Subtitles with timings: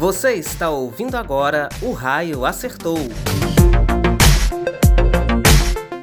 [0.00, 2.98] Você está ouvindo agora O Raio Acertou.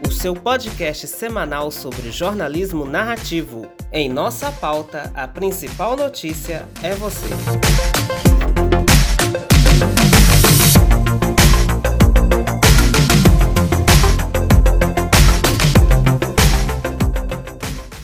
[0.06, 3.66] O seu podcast semanal sobre jornalismo narrativo.
[3.94, 7.29] Em nossa pauta, a principal notícia é você.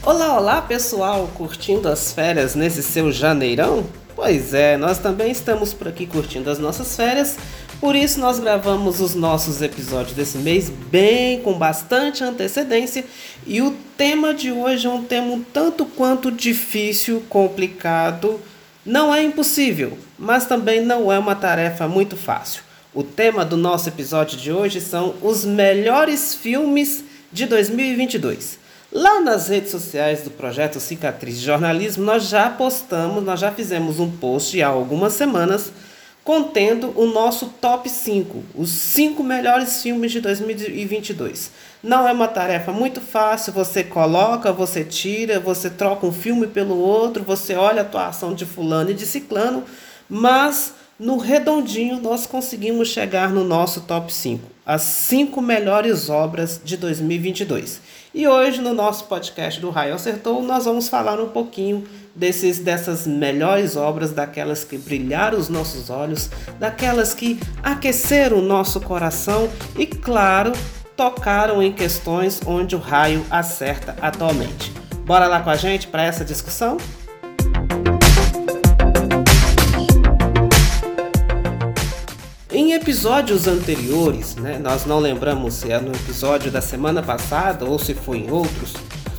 [0.05, 3.85] Olá, olá pessoal, curtindo as férias nesse seu janeirão?
[4.23, 7.37] Pois é, nós também estamos por aqui curtindo as nossas férias,
[7.79, 13.03] por isso nós gravamos os nossos episódios desse mês bem com bastante antecedência
[13.47, 18.39] e o tema de hoje é um tema um tanto quanto difícil, complicado,
[18.85, 22.61] não é impossível, mas também não é uma tarefa muito fácil.
[22.93, 28.60] O tema do nosso episódio de hoje são os melhores filmes de 2022.
[28.93, 34.01] Lá nas redes sociais do projeto Cicatriz de Jornalismo, nós já postamos, nós já fizemos
[34.01, 35.71] um post há algumas semanas
[36.25, 41.51] contendo o nosso top 5, os 5 melhores filmes de 2022.
[41.81, 46.77] Não é uma tarefa muito fácil, você coloca, você tira, você troca um filme pelo
[46.77, 49.63] outro, você olha a atuação de fulano e de ciclano,
[50.09, 56.75] mas no redondinho nós conseguimos chegar no nosso top 5, as 5 melhores obras de
[56.75, 57.79] 2022.
[58.13, 63.07] E hoje no nosso podcast do Raio Acertou, nós vamos falar um pouquinho desses dessas
[63.07, 69.85] melhores obras, daquelas que brilharam os nossos olhos, daquelas que aqueceram o nosso coração e
[69.85, 70.51] claro,
[70.97, 74.73] tocaram em questões onde o raio acerta atualmente.
[75.05, 76.75] Bora lá com a gente para essa discussão?
[82.71, 87.77] Em episódios anteriores, né, nós não lembramos se é no episódio da semana passada ou
[87.77, 88.73] se foi em outros,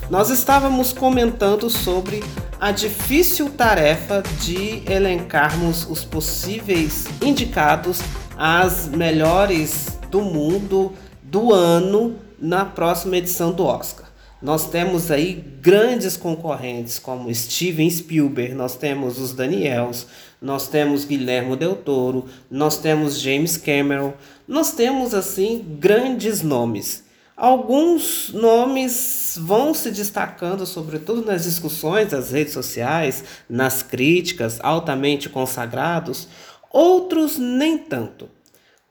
[0.08, 2.24] nós estávamos comentando sobre
[2.58, 8.00] a difícil tarefa de elencarmos os possíveis indicados
[8.38, 14.06] às melhores do mundo do ano na próxima edição do Oscar.
[14.40, 20.06] Nós temos aí grandes concorrentes como Steven Spielberg, nós temos os Daniels,
[20.42, 24.12] nós temos Guilherme Del Toro, nós temos James Cameron,
[24.46, 27.04] nós temos assim grandes nomes.
[27.36, 36.28] Alguns nomes vão se destacando, sobretudo nas discussões das redes sociais, nas críticas altamente consagrados,
[36.70, 38.28] outros nem tanto.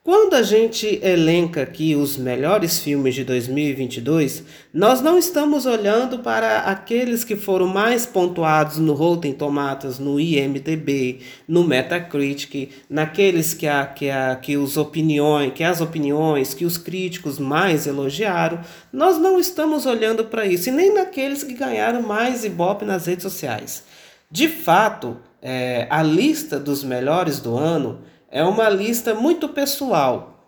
[0.03, 6.62] Quando a gente elenca aqui os melhores filmes de 2022, nós não estamos olhando para
[6.62, 13.85] aqueles que foram mais pontuados no Rotten Tomatoes, no IMDb, no Metacritic, naqueles que, a,
[13.85, 18.59] que, a, que, os opiniões, que as opiniões, que os críticos mais elogiaram.
[18.91, 23.22] Nós não estamos olhando para isso, e nem naqueles que ganharam mais ibope nas redes
[23.22, 23.84] sociais.
[24.31, 28.00] De fato, é, a lista dos melhores do ano
[28.31, 30.40] é uma lista muito pessoal,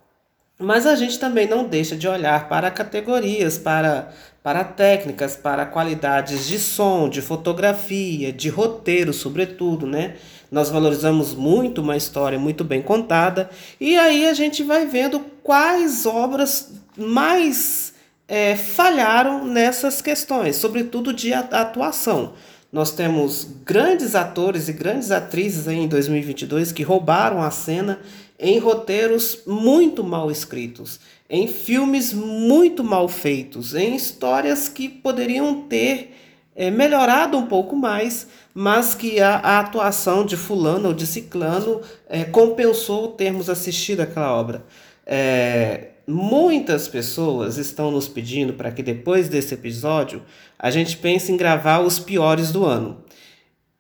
[0.58, 6.48] mas a gente também não deixa de olhar para categorias, para, para técnicas, para qualidades
[6.48, 10.16] de som, de fotografia, de roteiro, sobretudo, né?
[10.50, 13.50] Nós valorizamos muito uma história muito bem contada
[13.82, 17.94] e aí a gente vai vendo quais obras mais
[18.28, 22.34] é, falharam nessas questões, sobretudo de atuação.
[22.74, 28.00] Nós temos grandes atores e grandes atrizes em 2022 que roubaram a cena
[28.40, 36.16] em roteiros muito mal escritos, em filmes muito mal feitos, em histórias que poderiam ter
[36.56, 38.26] é, melhorado um pouco mais,
[38.56, 41.80] mas que a, a, atuação de fulano ou de ciclano
[42.10, 44.66] é, compensou termos assistido aquela obra.
[45.06, 50.22] É, muitas pessoas estão nos pedindo para que depois desse episódio
[50.60, 53.04] a gente pense em gravar os piores do ano.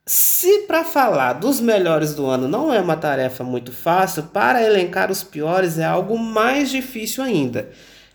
[0.05, 5.09] Se para falar dos melhores do ano não é uma tarefa muito fácil, para elencar
[5.09, 7.69] os piores é algo mais difícil ainda.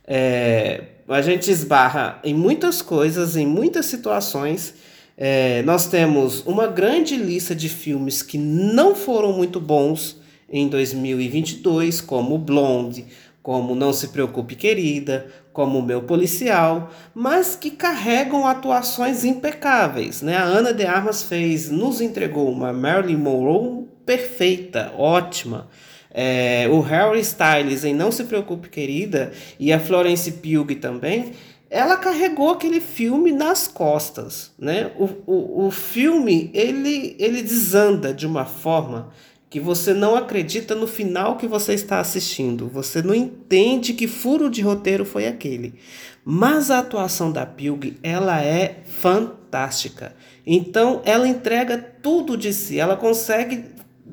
[0.06, 4.74] É, a gente esbarra em muitas coisas, em muitas situações.
[5.16, 10.18] É, nós temos uma grande lista de filmes que não foram muito bons
[10.50, 13.06] em 2022, como Blonde,
[13.42, 20.22] como Não Se Preocupe Querida, como Meu Policial, mas que carregam atuações impecáveis.
[20.22, 20.36] Né?
[20.36, 25.68] A Ana de Armas fez, nos entregou uma Marilyn Monroe perfeita, ótima.
[26.10, 31.32] É, o Harry Styles em Não Se Preocupe Querida e a Florence Pugh também,
[31.70, 34.52] ela carregou aquele filme nas costas.
[34.58, 34.90] Né?
[34.98, 39.10] O, o, o filme ele, ele desanda de uma forma
[39.50, 42.68] que você não acredita no final que você está assistindo.
[42.68, 45.74] Você não entende que furo de roteiro foi aquele.
[46.24, 50.14] Mas a atuação da Pilg, ela é fantástica.
[50.46, 52.78] Então, ela entrega tudo de si.
[52.78, 53.64] Ela consegue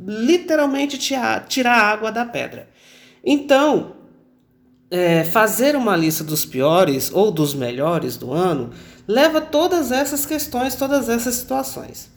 [0.08, 2.70] literalmente tirar a água da pedra.
[3.24, 3.96] Então,
[4.90, 8.70] é, fazer uma lista dos piores ou dos melhores do ano
[9.06, 12.15] leva todas essas questões, todas essas situações.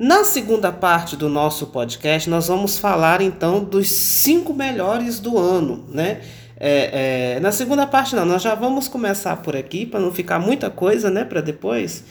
[0.00, 5.84] Na segunda parte do nosso podcast, nós vamos falar então dos cinco melhores do ano,
[5.88, 6.20] né?
[6.56, 10.38] É, é, na segunda parte não, nós já vamos começar por aqui para não ficar
[10.38, 12.04] muita coisa, né, para depois.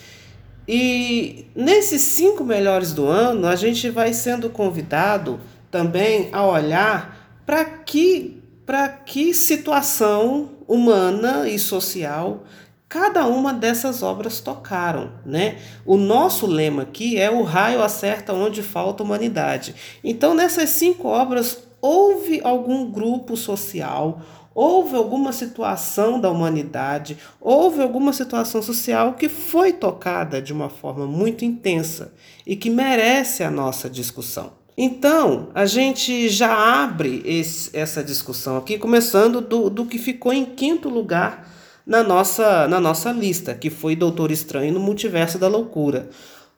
[0.68, 5.40] E nesses cinco melhores do ano, a gente vai sendo convidado
[5.72, 12.44] também a olhar para que para que situação humana e social
[12.90, 15.58] cada uma dessas obras tocaram, né?
[15.86, 19.76] O nosso lema aqui é o raio acerta onde falta humanidade.
[20.04, 24.22] Então, nessas cinco obras houve algum grupo social,
[24.56, 31.06] houve alguma situação da humanidade, houve alguma situação social que foi tocada de uma forma
[31.06, 32.14] muito intensa
[32.46, 34.54] e que merece a nossa discussão.
[34.78, 40.46] Então, a gente já abre esse, essa discussão aqui, começando do, do que ficou em
[40.46, 41.57] quinto lugar
[41.88, 46.10] na nossa, na nossa lista, que foi Doutor Estranho no Multiverso da Loucura.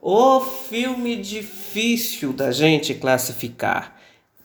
[0.02, 3.96] O filme difícil da gente classificar.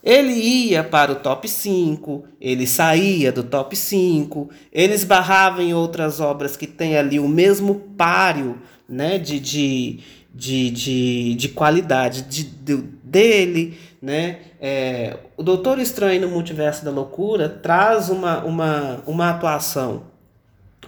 [0.02, 6.20] Ele ia para o top 5, ele saía do top 5, ele esbarrava em outras
[6.20, 10.00] obras que têm ali o mesmo páreo né, de, de,
[10.34, 13.78] de, de, de qualidade de, de, dele.
[14.02, 14.40] Né?
[14.60, 20.12] É, o Doutor Estranho no Multiverso da Loucura traz uma, uma, uma atuação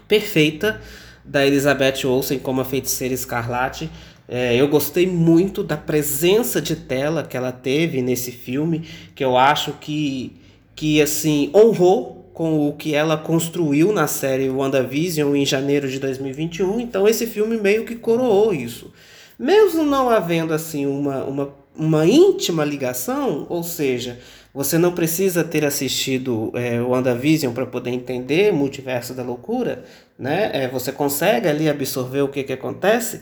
[0.09, 0.81] perfeita
[1.25, 3.91] da Elizabeth Olsen como a feiticeira escarlate
[4.29, 9.37] é, eu gostei muito da presença de tela que ela teve nesse filme, que eu
[9.37, 10.33] acho que,
[10.75, 16.81] que assim honrou com o que ela construiu na série WandaVision em janeiro de 2021.
[16.81, 18.93] Então esse filme meio que coroou isso.
[19.39, 24.19] Mesmo não havendo assim uma, uma, uma íntima ligação, ou seja,
[24.57, 29.85] você não precisa ter assistido é, WandaVision para poder entender o multiverso da loucura,
[30.19, 30.51] né?
[30.53, 33.21] É, você consegue ali absorver o que, que acontece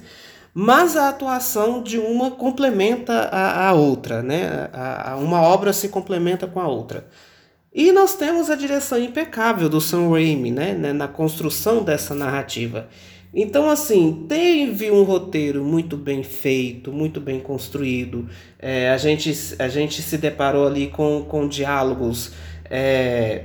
[0.56, 4.70] mas a atuação de uma complementa a, a outra, né?
[4.72, 7.08] A, a, uma obra se complementa com a outra.
[7.74, 10.74] E nós temos a direção impecável do Sam Raimi, né?
[10.92, 12.88] Na construção dessa narrativa.
[13.34, 18.28] Então, assim, teve um roteiro muito bem feito, muito bem construído.
[18.60, 22.30] É, a, gente, a gente se deparou ali com, com diálogos
[22.70, 23.42] é,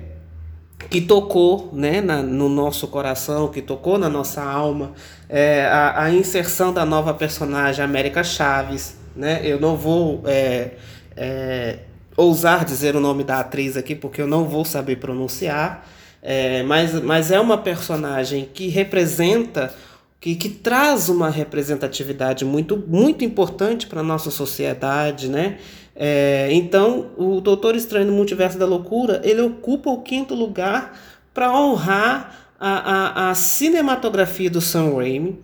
[0.91, 4.94] que tocou né, na, no nosso coração, que tocou na nossa alma,
[5.27, 8.95] é, a, a, inserção da nova personagem América Chaves.
[9.15, 9.42] Né?
[9.44, 10.71] Eu não vou é,
[11.18, 11.80] é,
[12.15, 15.88] ousar dizer o nome da atriz aqui, porque eu não vou saber pronunciar,
[16.21, 19.74] é, mas, mas é uma personagem que representa,
[20.19, 25.57] que, que traz uma representatividade muito, muito importante para a nossa sociedade, né?
[25.95, 30.98] É, então, o Doutor Estranho no Multiverso da Loucura, ele ocupa o quinto lugar
[31.33, 35.39] para honrar a, a, a, cinematografia do Sam Raimi,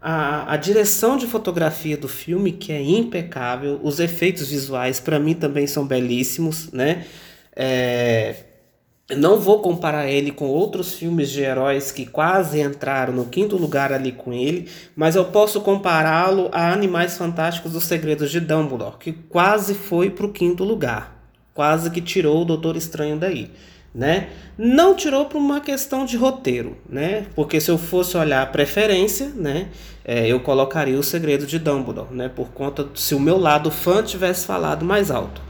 [0.00, 5.34] a, a direção de fotografia do filme, que é impecável, os efeitos visuais, para mim,
[5.34, 7.04] também são belíssimos, né?
[7.54, 8.36] É,
[9.14, 13.92] não vou comparar ele com outros filmes de heróis que quase entraram no quinto lugar
[13.92, 19.12] ali com ele, mas eu posso compará-lo a Animais Fantásticos dos Segredos de Dumbledore, que
[19.12, 21.16] quase foi para o quinto lugar,
[21.54, 23.50] quase que tirou o Doutor Estranho daí.
[23.94, 24.28] Né?
[24.58, 27.24] Não tirou por uma questão de roteiro, né?
[27.34, 29.68] Porque se eu fosse olhar a preferência, né,
[30.04, 32.28] é, eu colocaria o segredo de Dumbledore, né?
[32.28, 35.40] Por conta se o meu lado fã tivesse falado mais alto.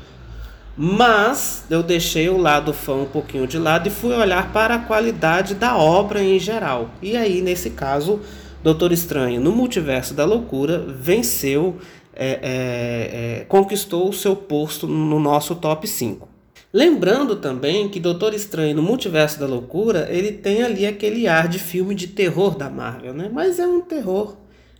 [0.76, 4.78] Mas eu deixei o lado fã um pouquinho de lado e fui olhar para a
[4.78, 6.90] qualidade da obra em geral.
[7.00, 8.20] E aí, nesse caso,
[8.62, 11.78] Doutor Estranho, no Multiverso da Loucura, venceu,
[12.12, 16.28] é, é, é, conquistou o seu posto no nosso top 5.
[16.72, 21.58] Lembrando também que Doutor Estranho no Multiverso da Loucura, ele tem ali aquele ar de
[21.58, 23.30] filme de terror da Marvel, né?
[23.32, 24.36] Mas é um terror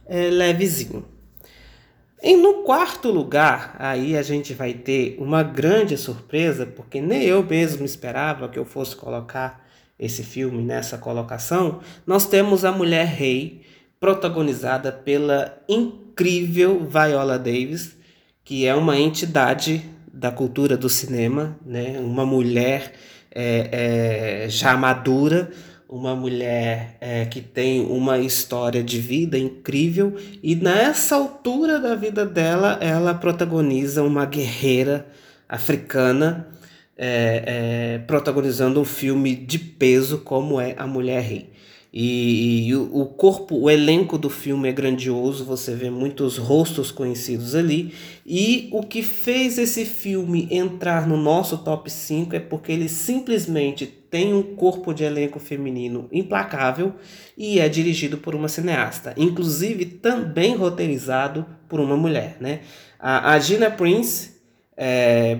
[0.07, 1.16] é, levezinho.
[2.23, 7.43] E no quarto lugar, aí a gente vai ter uma grande surpresa, porque nem eu
[7.43, 9.65] mesmo esperava que eu fosse colocar
[9.99, 11.81] esse filme nessa colocação.
[12.07, 13.63] Nós temos a Mulher Rei,
[14.01, 17.97] protagonizada pela incrível Viola Davis,
[18.45, 19.83] que é uma entidade
[20.13, 21.99] da cultura do cinema, né?
[22.01, 22.93] uma mulher
[23.31, 25.51] é, é, já madura,
[25.88, 32.26] uma mulher é, que tem uma história de vida incrível e nessa altura da vida
[32.26, 35.07] dela ela protagoniza uma guerreira
[35.49, 36.49] africana
[36.97, 41.57] é, é, protagonizando um filme de peso como é A Mulher Rei.
[41.93, 47.55] E, e o, corpo, o elenco do filme é grandioso, você vê muitos rostos conhecidos
[47.55, 47.95] ali.
[48.26, 53.87] E o que fez esse filme entrar no nosso top 5 é porque ele simplesmente
[54.11, 56.95] tem um corpo de elenco feminino implacável
[57.37, 62.61] e é dirigido por uma cineasta, inclusive também roteirizado por uma mulher, né?
[62.99, 64.37] A, a Gina Prince
[64.77, 65.37] é,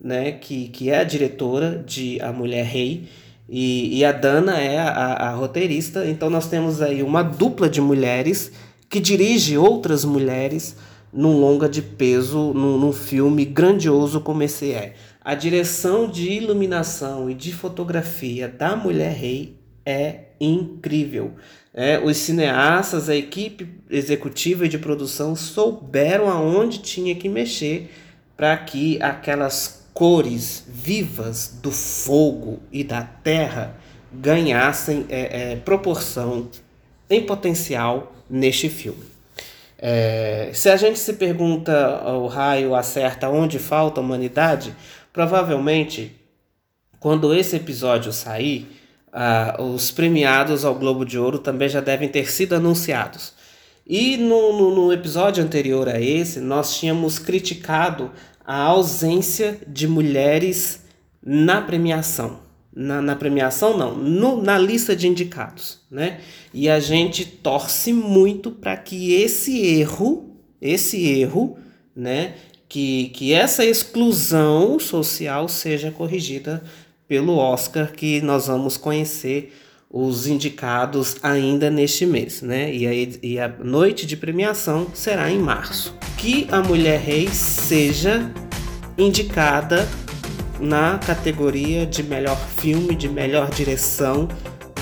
[0.00, 3.08] né, que, que é a diretora de A Mulher Rei,
[3.48, 6.06] e, e a Dana é a, a, a roteirista.
[6.06, 8.52] Então nós temos aí uma dupla de mulheres
[8.88, 10.76] que dirige outras mulheres
[11.12, 14.94] num longa de peso, num, num filme grandioso como esse é.
[15.20, 21.32] A direção de iluminação e de fotografia da Mulher Rei é incrível.
[21.72, 27.90] É, os cineastas, a equipe executiva e de produção souberam aonde tinha que mexer
[28.36, 33.76] para que aquelas cores vivas do fogo e da terra
[34.12, 36.48] ganhassem é, é, proporção
[37.08, 39.15] em potencial neste filme.
[39.78, 44.74] É, se a gente se pergunta o raio acerta onde falta a humanidade,
[45.12, 46.16] provavelmente
[46.98, 48.66] quando esse episódio sair,
[49.12, 53.34] ah, os premiados ao Globo de Ouro também já devem ter sido anunciados.
[53.86, 58.10] E no, no, no episódio anterior a esse, nós tínhamos criticado
[58.44, 60.84] a ausência de mulheres
[61.22, 62.45] na premiação.
[62.78, 66.20] Na, na premiação, não, no, na lista de indicados, né?
[66.52, 71.56] E a gente torce muito para que esse erro, esse erro,
[71.96, 72.34] né?
[72.68, 76.62] Que, que essa exclusão social seja corrigida
[77.08, 79.54] pelo Oscar, que nós vamos conhecer
[79.90, 82.74] os indicados ainda neste mês, né?
[82.74, 82.92] E a,
[83.22, 85.94] e a noite de premiação será em março.
[86.18, 88.30] Que a Mulher Rei seja
[88.98, 89.88] indicada
[90.60, 94.28] na categoria de melhor filme, de melhor direção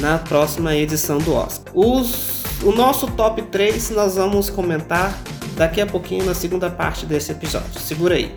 [0.00, 1.72] na próxima edição do Oscar.
[1.74, 5.18] Os, o nosso top 3 nós vamos comentar
[5.56, 7.80] daqui a pouquinho na segunda parte desse episódio.
[7.80, 8.34] Segura aí.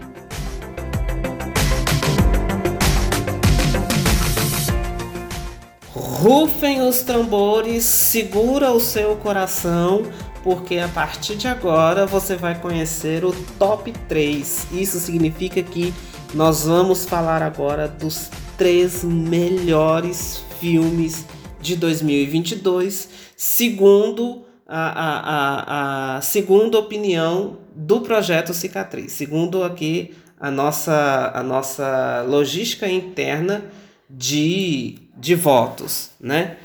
[5.93, 10.03] Rufem os tambores, segura o seu coração,
[10.43, 14.67] porque a partir de agora você vai conhecer o top 3.
[14.71, 15.93] Isso significa que
[16.33, 21.25] nós vamos falar agora dos três melhores filmes
[21.59, 30.51] de 2022, segundo a, a, a, a segunda opinião do projeto Cicatriz, segundo aqui a
[30.51, 33.65] nossa, a nossa logística interna
[34.09, 36.57] de, de votos, né?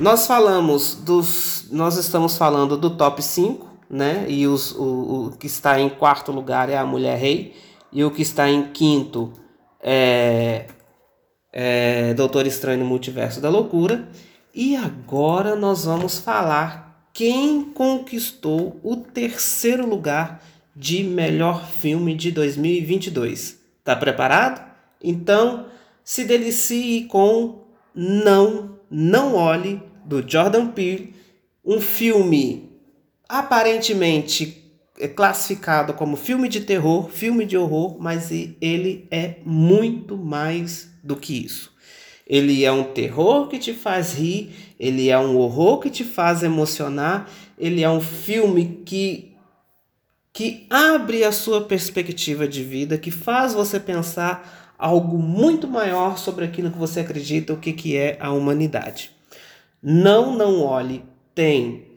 [0.00, 1.68] Nós falamos dos.
[1.70, 4.24] Nós estamos falando do top 5, né?
[4.28, 7.54] E os, o, o que está em quarto lugar é a Mulher Rei.
[7.92, 9.32] E o que está em quinto
[9.80, 10.66] é,
[11.52, 14.08] é Doutor Estranho no Multiverso da Loucura.
[14.54, 20.42] E agora nós vamos falar quem conquistou o terceiro lugar
[20.74, 23.60] de melhor filme de 2022.
[23.84, 24.64] Tá preparado?
[25.02, 25.66] Então
[26.04, 31.14] se delicie com Não, Não Olhe, do Jordan Peele,
[31.64, 32.70] um filme
[33.28, 34.61] aparentemente
[35.08, 41.44] classificado como filme de terror, filme de horror, mas ele é muito mais do que
[41.44, 41.72] isso.
[42.26, 46.42] Ele é um terror que te faz rir, ele é um horror que te faz
[46.42, 47.28] emocionar,
[47.58, 49.32] ele é um filme que
[50.32, 56.44] que abre a sua perspectiva de vida, que faz você pensar algo muito maior sobre
[56.44, 59.12] aquilo que você acredita, o que, que é a humanidade.
[59.82, 61.04] Não, não olhe,
[61.34, 61.92] tem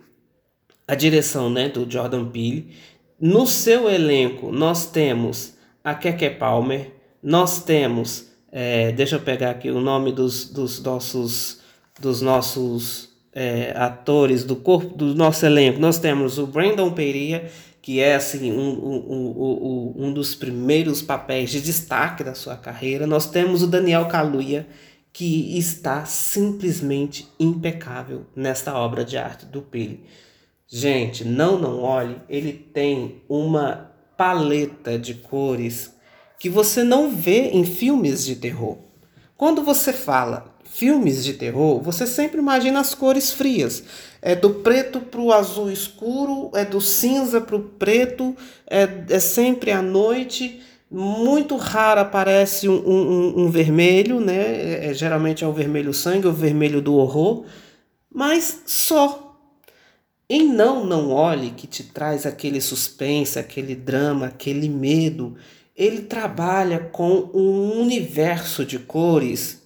[0.87, 2.75] a direção né, do Jordan Peele.
[3.19, 6.91] No seu elenco, nós temos a Keke Palmer,
[7.23, 11.61] nós temos, é, deixa eu pegar aqui o nome dos, dos nossos,
[11.99, 15.79] dos nossos é, atores do corpo do nosso elenco.
[15.79, 17.49] Nós temos o Brandon Pereira,
[17.81, 23.07] que é assim um, um, um, um dos primeiros papéis de destaque da sua carreira.
[23.07, 24.67] Nós temos o Daniel Kaluuya,
[25.13, 30.03] que está simplesmente impecável nesta obra de arte do Pele.
[30.77, 35.95] Gente, não não olhe, ele tem uma paleta de cores
[36.37, 38.79] que você não vê em filmes de terror.
[39.37, 43.85] Quando você fala filmes de terror, você sempre imagina as cores frias.
[44.21, 48.35] É do preto para o azul escuro, é do cinza para o preto,
[48.69, 50.59] é, é sempre à noite.
[50.91, 54.41] Muito raro aparece um, um, um vermelho, né?
[54.41, 57.45] É, é, geralmente é o vermelho sangue, o vermelho do horror,
[58.13, 59.24] mas só.
[60.29, 65.35] Em Não Não Olhe, que te traz aquele suspense, aquele drama, aquele medo,
[65.75, 69.61] ele trabalha com um universo de cores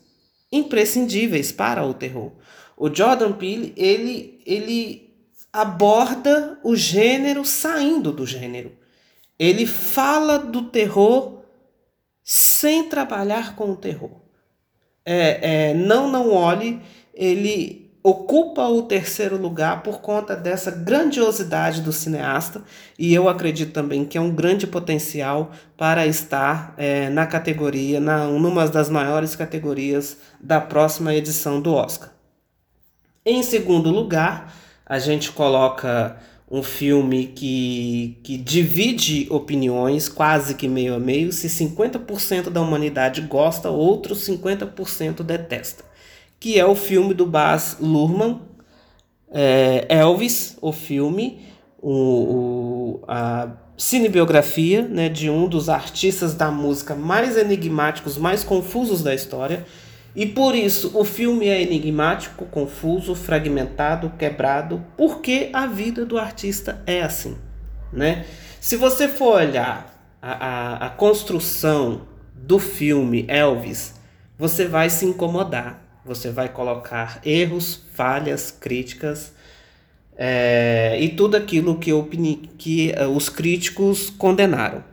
[0.52, 2.32] imprescindíveis para o terror.
[2.76, 5.14] O Jordan Peele, ele, ele
[5.54, 8.72] aborda o gênero saindo do gênero.
[9.38, 11.40] Ele fala do terror
[12.24, 14.12] sem trabalhar com o terror.
[15.06, 16.82] É, é, não, não olhe,
[17.14, 22.64] ele ocupa o terceiro lugar por conta dessa grandiosidade do cineasta
[22.98, 28.26] e eu acredito também que é um grande potencial para estar é, na categoria, na
[28.26, 32.10] numa das maiores categorias da próxima edição do Oscar.
[33.26, 34.54] Em segundo lugar,
[34.86, 36.18] a gente coloca
[36.50, 41.32] um filme que, que divide opiniões quase que meio a meio.
[41.32, 45.89] Se 50% da humanidade gosta, outros 50% detesta
[46.40, 48.42] que é o filme do Baz Luhrmann,
[49.32, 51.42] é, Elvis, o filme,
[51.82, 59.04] o, o, a cinebiografia né, de um dos artistas da música mais enigmáticos, mais confusos
[59.04, 59.66] da história.
[60.16, 66.82] E por isso o filme é enigmático, confuso, fragmentado, quebrado, porque a vida do artista
[66.86, 67.38] é assim.
[67.94, 68.26] Né?
[68.60, 72.02] Se você for olhar a, a, a construção
[72.34, 73.96] do filme Elvis,
[74.38, 79.32] você vai se incomodar você vai colocar erros, falhas, críticas
[80.18, 81.92] é, e tudo aquilo que,
[82.58, 84.84] que uh, os críticos condenaram.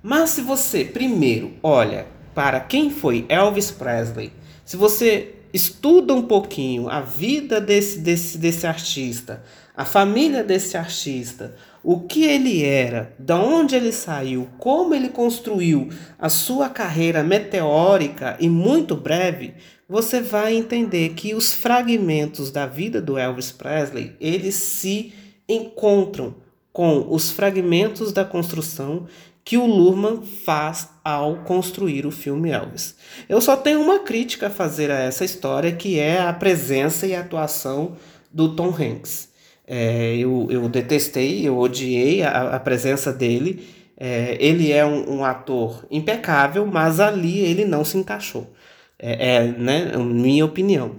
[0.00, 4.32] Mas se você primeiro olha para quem foi Elvis Presley,
[4.64, 9.42] se você estuda um pouquinho a vida desse, desse, desse artista,
[9.76, 15.88] a família desse artista, o que ele era, de onde ele saiu, como ele construiu
[16.18, 19.54] a sua carreira meteórica e muito breve,
[19.88, 25.12] você vai entender que os fragmentos da vida do Elvis Presley, eles se
[25.48, 26.36] encontram
[26.72, 29.06] com os fragmentos da construção
[29.44, 32.94] que o Lurman faz ao construir o filme Elvis.
[33.28, 37.14] Eu só tenho uma crítica a fazer a essa história, que é a presença e
[37.14, 37.96] a atuação
[38.32, 39.31] do Tom Hanks.
[39.74, 43.66] É, eu, eu detestei, eu odiei a, a presença dele.
[43.96, 48.52] É, ele é um, um, ator impecável, mas ali ele não se encaixou.
[48.98, 50.96] É, é né, minha opinião.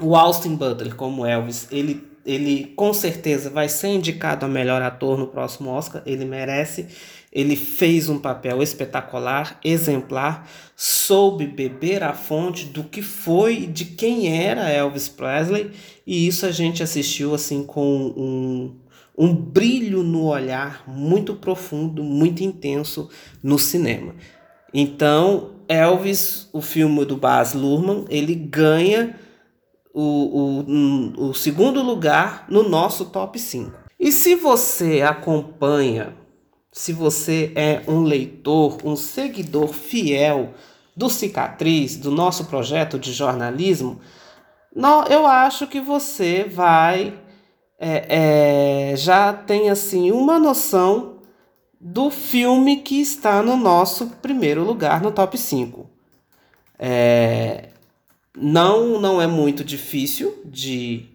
[0.00, 5.18] O Austin Butler, como Elvis, ele, ele com certeza vai ser indicado a melhor ator
[5.18, 6.00] no próximo Oscar.
[6.06, 6.86] Ele merece.
[7.30, 14.34] Ele fez um papel espetacular, exemplar, soube beber a fonte do que foi, de quem
[14.42, 15.72] era Elvis Presley,
[16.08, 18.74] e isso a gente assistiu assim com um,
[19.16, 23.10] um brilho no olhar muito profundo, muito intenso
[23.42, 24.14] no cinema.
[24.72, 29.20] Então, Elvis, o filme do Baz Luhrmann, ele ganha
[29.92, 30.62] o,
[31.20, 33.70] o, o segundo lugar no nosso top 5.
[34.00, 36.14] E se você acompanha
[36.72, 40.54] se você é um leitor, um seguidor fiel
[40.96, 44.00] do Cicatriz, do nosso projeto de jornalismo,
[45.08, 47.18] eu acho que você vai
[47.78, 51.18] é, é, já tem assim uma noção
[51.80, 55.88] do filme que está no nosso primeiro lugar no top 5.
[56.78, 57.68] É,
[58.36, 61.06] não, não é muito difícil de,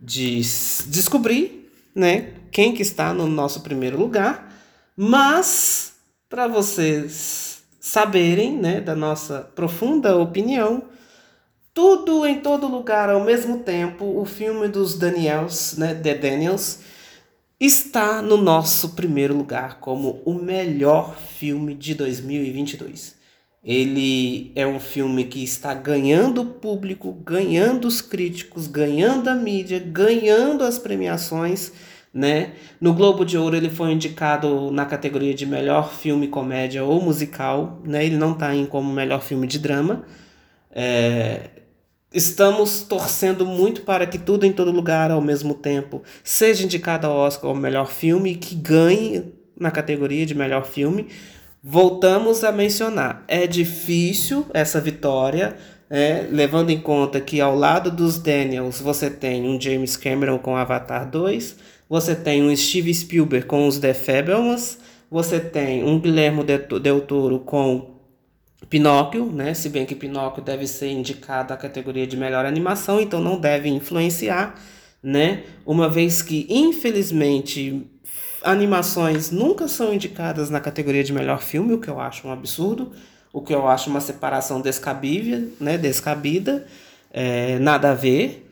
[0.00, 0.40] de
[0.86, 4.50] descobrir né, quem que está no nosso primeiro lugar.
[4.96, 5.94] Mas,
[6.28, 10.84] para vocês saberem né, da nossa profunda opinião,
[11.80, 16.80] tudo em todo lugar ao mesmo tempo, o filme dos Daniels, né, The Daniels,
[17.58, 23.16] está no nosso primeiro lugar como o melhor filme de 2022.
[23.64, 30.64] Ele é um filme que está ganhando público, ganhando os críticos, ganhando a mídia, ganhando
[30.64, 31.72] as premiações
[32.12, 32.54] né?
[32.80, 37.80] No Globo de Ouro ele foi indicado na categoria de melhor filme comédia ou musical,
[37.84, 38.04] né?
[38.04, 40.04] Ele não está em como melhor filme de drama.
[40.72, 41.59] É...
[42.12, 47.16] Estamos torcendo muito para que tudo em todo lugar ao mesmo tempo seja indicado ao
[47.16, 51.06] Oscar como melhor filme que ganhe na categoria de melhor filme.
[51.62, 55.54] Voltamos a mencionar, é difícil essa vitória,
[55.88, 60.56] é, levando em conta que ao lado dos Daniels você tem um James Cameron com
[60.56, 61.56] Avatar 2,
[61.88, 67.38] você tem um Steve Spielberg com os The Fabelmans, você tem um Guilherme Del Toro
[67.38, 67.89] com
[68.68, 69.54] Pinóquio, né?
[69.54, 73.68] Se bem que Pinóquio deve ser indicado à categoria de melhor animação, então não deve
[73.68, 74.54] influenciar,
[75.02, 75.44] né?
[75.64, 77.86] Uma vez que, infelizmente,
[78.44, 82.92] animações nunca são indicadas na categoria de melhor filme, o que eu acho um absurdo,
[83.32, 85.78] o que eu acho uma separação descabível, né?
[85.78, 86.66] Descabida,
[87.12, 88.46] é, nada a ver.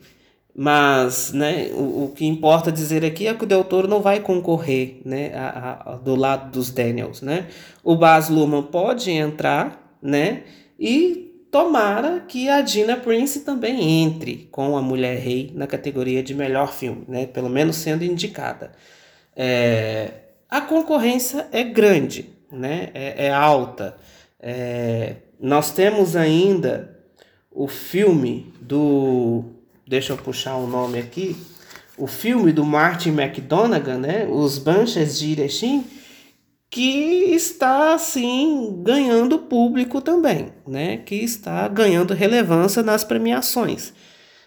[0.61, 4.19] Mas né, o, o que importa dizer aqui é que o Del Toro não vai
[4.19, 7.21] concorrer né, a, a, do lado dos Daniels.
[7.21, 7.47] Né?
[7.81, 10.43] O Baz Luhrmann pode entrar né,
[10.79, 16.33] e tomara que a Gina Prince também entre com a Mulher Rei na categoria de
[16.33, 17.25] melhor filme, né?
[17.25, 18.71] Pelo menos sendo indicada.
[19.35, 20.11] É,
[20.49, 22.89] a concorrência é grande, né?
[22.93, 23.97] É, é alta.
[24.39, 26.97] É, nós temos ainda
[27.51, 29.43] o filme do.
[29.87, 31.35] Deixa eu puxar o um nome aqui.
[31.97, 34.27] O filme do Martin McDonagh, né?
[34.29, 35.85] Os Banshees de Irechim
[36.69, 40.97] que está assim ganhando público também, né?
[40.97, 43.93] Que está ganhando relevância nas premiações.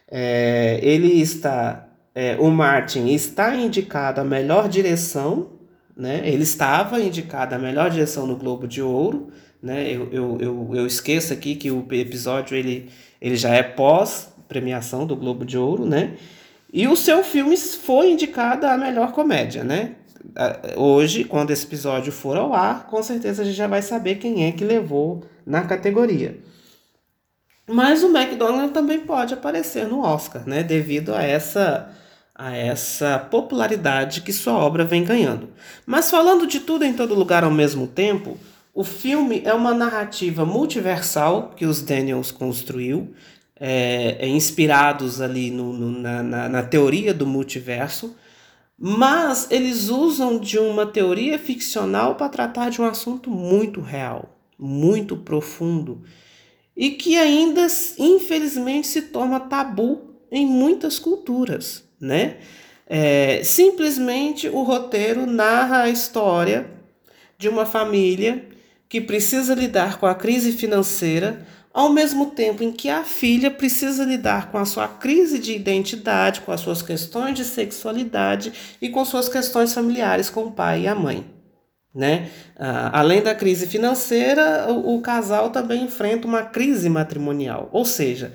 [0.08, 5.50] É, ele está, é, o Martin está indicado a melhor direção,
[5.96, 6.20] né?
[6.24, 9.30] Ele estava indicado a melhor direção no Globo de Ouro,
[9.60, 9.90] né?
[9.90, 12.88] Eu, eu, eu, eu esqueço aqui que o episódio ele,
[13.20, 16.14] ele já é pós premiação do Globo de Ouro, né?
[16.72, 19.96] E o seu filme foi indicado a melhor comédia, né?
[20.76, 24.46] Hoje, quando esse episódio for ao ar, com certeza a gente já vai saber quem
[24.46, 26.38] é que levou na categoria.
[27.66, 30.62] Mas o McDonald's também pode aparecer no Oscar, né?
[30.62, 31.90] Devido a essa
[32.34, 35.50] a essa popularidade que sua obra vem ganhando.
[35.86, 38.38] Mas falando de tudo em todo lugar ao mesmo tempo,
[38.74, 43.14] o filme é uma narrativa multiversal que os Daniels construiu,
[43.60, 48.16] é, é inspirados ali no, no na, na, na teoria do multiverso,
[48.84, 55.16] mas eles usam de uma teoria ficcional para tratar de um assunto muito real, muito
[55.16, 56.02] profundo
[56.76, 57.64] e que ainda
[57.96, 62.38] infelizmente se torna tabu em muitas culturas, né?
[62.84, 66.68] É, simplesmente o roteiro narra a história
[67.38, 68.48] de uma família
[68.88, 74.04] que precisa lidar com a crise financeira ao mesmo tempo em que a filha precisa
[74.04, 79.04] lidar com a sua crise de identidade, com as suas questões de sexualidade e com
[79.04, 81.24] suas questões familiares com o pai e a mãe.
[81.94, 82.30] Né?
[82.58, 88.32] Ah, além da crise financeira, o, o casal também enfrenta uma crise matrimonial, ou seja,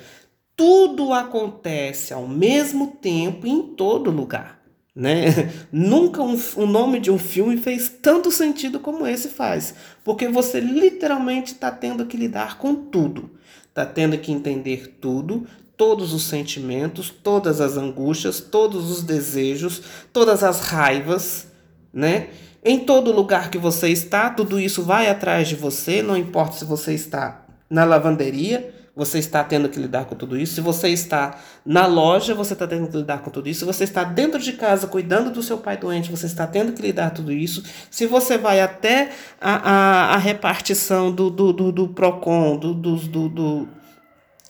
[0.56, 4.57] tudo acontece ao mesmo tempo em todo lugar.
[4.98, 5.54] Né?
[5.72, 10.60] Nunca um, o nome de um filme fez tanto sentido como esse faz, porque você
[10.60, 13.30] literalmente está tendo que lidar com tudo,
[13.70, 15.46] está tendo que entender tudo,
[15.78, 21.46] todos os sentimentos, todas as angústias, todos os desejos, todas as raivas,
[21.94, 22.30] né?
[22.66, 26.66] Em todo lugar que você está, tudo isso vai atrás de você, não importa se
[26.66, 30.56] você está na lavanderia, você está tendo que lidar com tudo isso.
[30.56, 33.60] Se você está na loja, você está tendo que lidar com tudo isso.
[33.60, 36.82] Se você está dentro de casa cuidando do seu pai doente, você está tendo que
[36.82, 37.64] lidar com tudo isso.
[37.92, 42.96] Se você vai até a, a, a repartição do, do, do, do PROCON, do, do,
[42.96, 43.70] do, do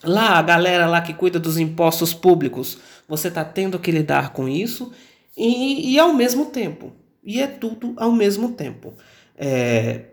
[0.02, 4.48] lá, a galera lá que cuida dos impostos públicos, você está tendo que lidar com
[4.48, 4.94] isso
[5.36, 6.94] e, e ao mesmo tempo.
[7.22, 8.94] E é tudo ao mesmo tempo.
[9.38, 10.06] É,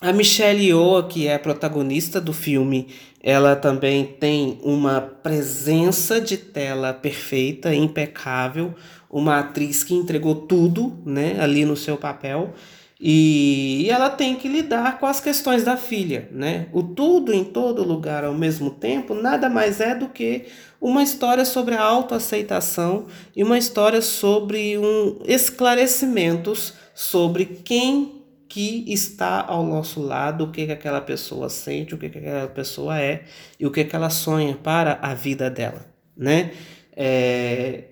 [0.00, 2.88] a Michelle Yeoh, que é a protagonista do filme,
[3.22, 8.74] ela também tem uma presença de tela perfeita, impecável,
[9.10, 12.54] uma atriz que entregou tudo, né, ali no seu papel.
[12.98, 16.66] E, ela tem que lidar com as questões da filha, né?
[16.70, 20.44] O tudo em todo lugar ao mesmo tempo nada mais é do que
[20.78, 28.19] uma história sobre a autoaceitação e uma história sobre um esclarecimentos sobre quem
[28.50, 32.48] que está ao nosso lado, o que, que aquela pessoa sente, o que, que aquela
[32.48, 33.22] pessoa é
[33.60, 35.86] e o que, que ela sonha para a vida dela,
[36.16, 36.50] né?
[36.96, 37.84] É,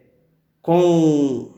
[0.60, 1.54] com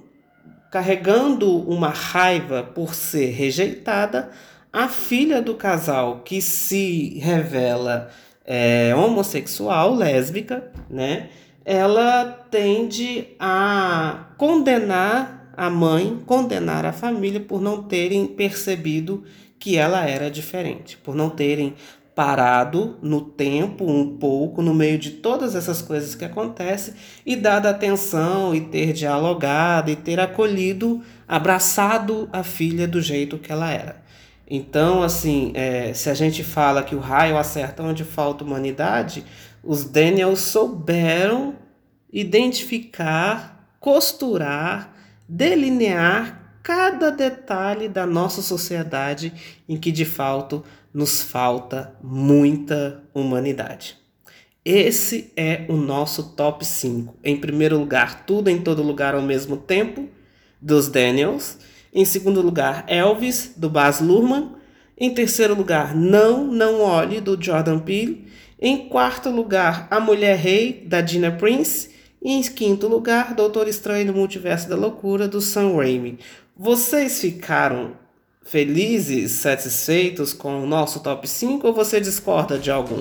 [0.70, 4.30] carregando uma raiva por ser rejeitada,
[4.70, 8.10] a filha do casal que se revela
[8.44, 11.30] é, homossexual, lésbica, né?
[11.64, 19.24] Ela tende a condenar a mãe condenar a família por não terem percebido
[19.58, 21.74] que ela era diferente, por não terem
[22.14, 26.94] parado no tempo um pouco no meio de todas essas coisas que acontecem
[27.26, 33.52] e dado atenção e ter dialogado e ter acolhido, abraçado a filha do jeito que
[33.52, 34.02] ela era.
[34.48, 39.26] Então, assim, é, se a gente fala que o raio acerta onde falta humanidade,
[39.62, 41.54] os Daniels souberam
[42.10, 44.99] identificar, costurar
[45.30, 49.32] delinear cada detalhe da nossa sociedade
[49.68, 53.96] em que de fato nos falta muita humanidade.
[54.64, 57.16] Esse é o nosso top 5.
[57.22, 60.08] Em primeiro lugar, Tudo em Todo Lugar ao Mesmo Tempo,
[60.60, 61.58] dos Daniels.
[61.94, 64.56] Em segundo lugar, Elvis, do Baz Luhrmann.
[64.98, 68.26] Em terceiro lugar, Não, Não Olhe, do Jordan Peele.
[68.60, 71.99] Em quarto lugar, A Mulher Rei, da Gina Prince.
[72.22, 76.18] E em quinto lugar, Doutor Estranho no Multiverso da Loucura, do Sam Raimi.
[76.56, 77.92] Vocês ficaram
[78.42, 83.00] felizes, satisfeitos com o nosso top 5 ou você discorda de algum?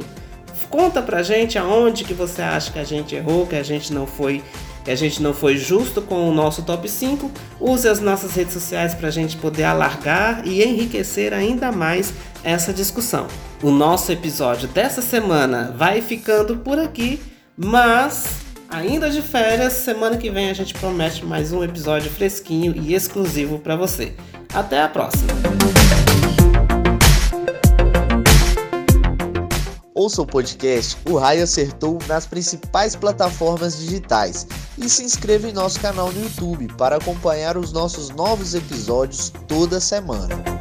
[0.70, 4.06] Conta pra gente aonde que você acha que a gente errou, que a gente não
[4.06, 4.42] foi
[4.84, 7.30] que a gente não foi justo com o nosso top 5.
[7.60, 12.72] Use as nossas redes sociais para a gente poder alargar e enriquecer ainda mais essa
[12.72, 13.28] discussão.
[13.62, 17.20] O nosso episódio dessa semana vai ficando por aqui,
[17.58, 22.94] mas ainda de férias, semana que vem a gente promete mais um episódio fresquinho e
[22.94, 24.14] exclusivo para você.
[24.54, 25.34] Até a próxima!
[29.94, 35.78] Ouça o podcast O Raio Acertou nas principais plataformas digitais e se inscreva em nosso
[35.82, 40.59] canal no YouTube para acompanhar os nossos novos episódios toda semana.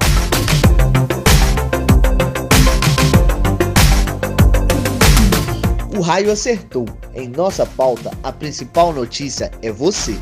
[5.98, 6.86] O Raio Acertou.
[7.12, 10.16] Em nossa pauta, a principal notícia é você.